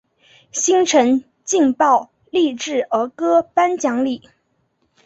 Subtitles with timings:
[0.51, 4.23] 新城劲爆励志儿歌颁奖礼。